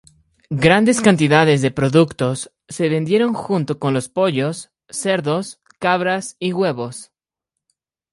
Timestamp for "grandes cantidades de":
0.65-1.69